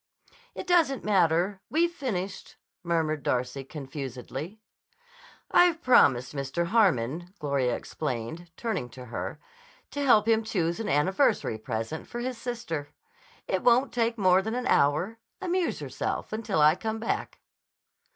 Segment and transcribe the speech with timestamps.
[0.55, 1.61] "It doesn't matter.
[1.69, 4.59] We'd finished," murmured Darcy confusedly.
[5.51, 6.65] "I've promised Mr.
[6.65, 9.39] Harmon," Gloria explained, turning to her,
[9.91, 12.89] "to help him choose an anniversary present for his sister.
[13.47, 15.19] It won't take more than an hour.
[15.39, 17.37] Amuse yourself until I come back."